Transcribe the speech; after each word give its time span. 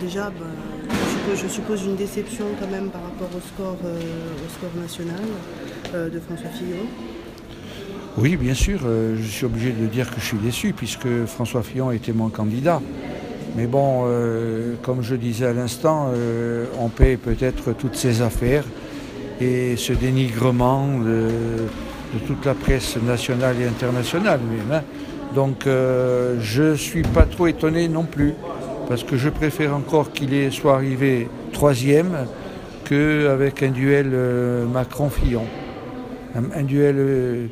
déjà, 0.00 0.30
bah, 0.30 0.94
je, 1.34 1.46
suppose, 1.48 1.84
une 1.84 1.96
déception 1.96 2.46
quand 2.58 2.70
même 2.70 2.90
par 2.90 3.02
rapport 3.02 3.28
au 3.36 3.40
score, 3.40 3.76
score 4.56 4.70
national 4.80 6.10
de 6.10 6.20
François 6.20 6.50
Fillon. 6.50 6.86
Oui, 8.16 8.36
bien 8.36 8.54
sûr, 8.54 8.80
je 8.80 9.22
suis 9.22 9.46
obligé 9.46 9.72
de 9.72 9.86
dire 9.86 10.10
que 10.10 10.20
je 10.20 10.26
suis 10.26 10.38
déçu 10.38 10.72
puisque 10.72 11.26
François 11.26 11.62
Fillon 11.62 11.92
était 11.92 12.12
mon 12.12 12.28
candidat. 12.28 12.80
Mais 13.56 13.66
bon, 13.66 14.04
euh, 14.06 14.74
comme 14.82 15.02
je 15.02 15.14
disais 15.16 15.46
à 15.46 15.52
l'instant, 15.52 16.10
euh, 16.14 16.66
on 16.78 16.88
paie 16.88 17.16
peut-être 17.16 17.72
toutes 17.72 17.96
ces 17.96 18.22
affaires 18.22 18.64
et 19.40 19.76
ce 19.76 19.92
dénigrement 19.92 20.86
de, 20.98 21.28
toute 22.26 22.44
la 22.44 22.54
presse 22.54 22.96
nationale 22.96 23.56
et 23.60 23.66
internationale. 23.66 24.40
Hein. 24.72 24.82
Donc 25.34 25.66
euh, 25.66 26.36
je 26.40 26.62
ne 26.62 26.74
suis 26.74 27.02
pas 27.02 27.24
trop 27.24 27.46
étonné 27.46 27.88
non 27.88 28.04
plus, 28.04 28.34
parce 28.90 29.04
que 29.04 29.16
je 29.16 29.28
préfère 29.28 29.72
encore 29.72 30.10
qu'il 30.10 30.50
soit 30.50 30.74
arrivé 30.74 31.28
troisième 31.52 32.26
qu'avec 32.84 33.62
un 33.62 33.70
duel 33.70 34.10
Macron-Fillon. 34.72 35.44
un 36.34 36.62
duel 36.64 37.48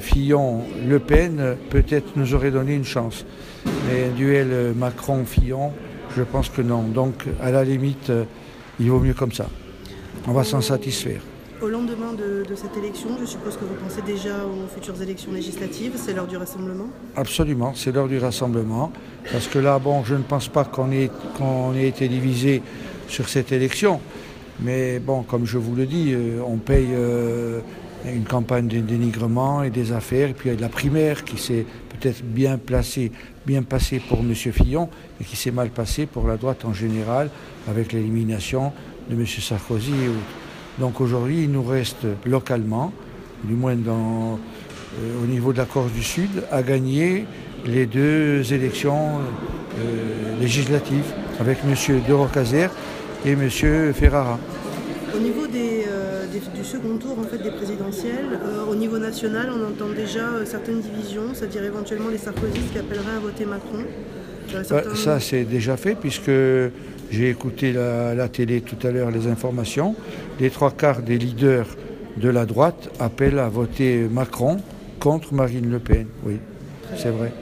Fillon-Le 0.00 0.98
Pen 0.98 1.56
peut-être 1.70 2.10
nous 2.14 2.34
aurait 2.34 2.50
donné 2.50 2.74
une 2.74 2.84
chance. 2.84 3.24
Mais 3.64 4.10
un 4.12 4.14
duel 4.14 4.74
Macron-Fillon, 4.76 5.72
je 6.14 6.22
pense 6.22 6.50
que 6.50 6.60
non. 6.60 6.82
Donc 6.82 7.24
à 7.42 7.50
la 7.50 7.64
limite, 7.64 8.12
il 8.78 8.90
vaut 8.90 9.00
mieux 9.00 9.14
comme 9.14 9.32
ça. 9.32 9.46
On 10.28 10.32
va 10.32 10.44
s'en 10.44 10.60
satisfaire. 10.60 11.22
Au 11.62 11.68
lendemain 11.68 12.14
de, 12.14 12.54
cette 12.54 12.74
élection, 12.78 13.10
je 13.20 13.26
suppose 13.26 13.54
que 13.58 13.66
vous 13.66 13.74
pensez 13.74 14.00
déjà 14.00 14.46
aux 14.46 14.66
futures 14.74 15.00
élections 15.02 15.30
législatives. 15.30 15.92
C'est 15.96 16.14
l'heure 16.14 16.26
du 16.26 16.38
rassemblement 16.38 16.88
Absolument, 17.16 17.74
c'est 17.74 17.92
l'heure 17.92 18.08
du 18.08 18.16
rassemblement. 18.16 18.90
Parce 19.30 19.46
que 19.46 19.58
là, 19.58 19.78
bon, 19.78 20.02
je 20.02 20.14
ne 20.14 20.22
pense 20.22 20.48
pas 20.48 20.64
qu'on 20.64 20.90
ait, 20.90 21.10
été 21.86 22.08
divisé 22.08 22.62
sur 23.08 23.28
cette 23.28 23.52
élection. 23.52 24.00
Mais 24.60 25.00
bon, 25.00 25.22
comme 25.22 25.44
je 25.44 25.58
vous 25.58 25.74
le 25.74 25.84
dis, 25.84 26.14
euh, 26.14 26.40
on 26.46 26.56
paye 26.56 26.88
euh, 26.92 27.60
une 28.06 28.24
campagne 28.24 28.66
de 28.66 28.80
dénigrement 28.80 29.62
et 29.62 29.68
des 29.68 29.92
affaires. 29.92 30.30
Et 30.30 30.34
puis 30.34 30.48
il 30.48 30.54
y 30.54 30.56
a 30.56 30.60
la 30.60 30.70
primaire 30.70 31.24
qui 31.24 31.36
s'est 31.36 31.66
peut-être 31.90 32.22
bien 32.24 32.56
placée, 32.56 33.12
bien 33.46 33.62
passée 33.62 34.00
pour 34.00 34.20
M. 34.20 34.34
Fillon 34.34 34.88
et 35.20 35.24
qui 35.24 35.36
s'est 35.36 35.50
mal 35.50 35.68
passée 35.68 36.06
pour 36.06 36.26
la 36.26 36.38
droite 36.38 36.64
en 36.64 36.72
général 36.72 37.28
avec 37.68 37.92
l'élimination 37.92 38.72
de 39.10 39.14
M. 39.14 39.26
Sarkozy. 39.26 39.92
Donc 40.80 41.02
aujourd'hui, 41.02 41.44
il 41.44 41.50
nous 41.52 41.62
reste 41.62 42.06
localement, 42.24 42.90
du 43.44 43.52
moins 43.52 43.74
euh, 43.74 44.36
au 45.22 45.26
niveau 45.26 45.52
de 45.52 45.58
la 45.58 45.66
Corse 45.66 45.92
du 45.92 46.02
Sud, 46.02 46.30
à 46.50 46.62
gagner 46.62 47.26
les 47.66 47.84
deux 47.84 48.50
élections 48.54 49.18
euh, 49.18 50.40
législatives 50.40 51.04
avec 51.38 51.58
M. 51.64 52.00
De 52.08 52.12
Rocazer 52.14 52.70
et 53.26 53.32
M. 53.32 53.50
Ferrara. 53.92 54.38
Au 55.14 55.18
niveau 55.18 55.42
euh, 55.54 56.24
du 56.54 56.64
second 56.64 56.96
tour 56.96 57.18
en 57.18 57.24
fait, 57.24 57.42
des 57.42 57.50
présidentielles, 57.50 58.40
au 58.70 58.74
niveau 58.74 58.98
national, 58.98 59.50
on 59.54 59.70
entend 59.70 59.92
déjà 59.94 60.46
certaines 60.46 60.80
divisions, 60.80 61.34
c'est-à-dire 61.34 61.64
éventuellement 61.64 62.08
les 62.08 62.16
sarkozystes 62.16 62.72
qui 62.72 62.78
appelleraient 62.78 63.16
à 63.16 63.20
voter 63.20 63.44
Macron. 63.44 63.84
Bah, 64.52 64.82
ça, 64.94 65.20
c'est 65.20 65.44
déjà 65.44 65.76
fait 65.76 65.94
puisque 65.94 66.30
j'ai 67.10 67.30
écouté 67.30 67.72
la, 67.72 68.14
la, 68.14 68.28
télé 68.28 68.60
tout 68.60 68.86
à 68.86 68.90
l'heure 68.90 69.10
les 69.10 69.26
informations. 69.26 69.94
Les 70.38 70.50
trois 70.50 70.70
quarts 70.70 71.02
des 71.02 71.18
leaders 71.18 71.66
de 72.16 72.28
la 72.28 72.46
droite 72.46 72.90
appellent 72.98 73.38
à 73.38 73.48
voter 73.48 74.06
Macron 74.10 74.58
contre 74.98 75.34
Marine 75.34 75.70
Le 75.70 75.78
Pen. 75.78 76.06
Oui, 76.24 76.38
c'est 76.96 77.10
vrai. 77.10 77.32